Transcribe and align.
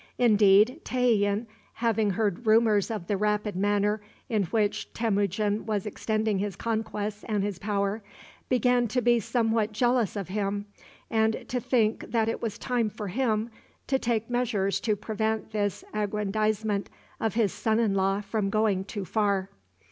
Indeed, 0.17 0.81
Tayian, 0.83 1.45
having 1.73 2.09
heard 2.09 2.47
rumors 2.47 2.89
of 2.89 3.05
the 3.05 3.17
rapid 3.17 3.55
manner 3.55 4.01
in 4.29 4.45
which 4.45 4.91
Temujin 4.95 5.67
was 5.67 5.85
extending 5.85 6.39
his 6.39 6.55
conquests 6.55 7.23
and 7.27 7.43
his 7.43 7.59
power, 7.59 8.01
began 8.49 8.87
to 8.87 9.01
be 9.03 9.19
somewhat 9.19 9.73
jealous 9.73 10.15
of 10.15 10.29
him, 10.29 10.65
and 11.11 11.45
to 11.49 11.59
think 11.59 12.09
that 12.09 12.27
it 12.27 12.41
was 12.41 12.57
time 12.57 12.89
for 12.89 13.09
him 13.09 13.51
to 13.85 13.99
take 13.99 14.27
measures 14.27 14.79
to 14.79 14.95
prevent 14.95 15.51
this 15.51 15.83
aggrandizement 15.93 16.89
of 17.19 17.35
his 17.35 17.53
son 17.53 17.79
in 17.79 17.93
law 17.93 18.21
from 18.21 18.49
going 18.49 18.83
too 18.83 19.05
far. 19.05 19.51